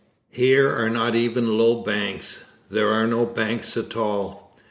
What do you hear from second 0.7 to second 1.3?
are not